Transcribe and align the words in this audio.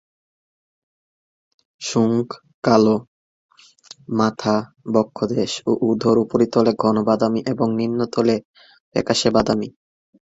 শুঙ্গ 1.81 2.27
কালো; 2.63 2.97
মাথা, 4.19 4.55
বক্ষদেশ 4.93 5.51
ও 5.67 5.81
উদর 5.89 6.15
উপরিতলে 6.25 6.71
ঘন 6.81 6.95
বাদামি 7.07 7.41
এবং 7.51 7.67
নিম্নতলে 7.79 8.35
ফ্যাকাশে 8.91 9.29
বাদামি। 9.35 9.69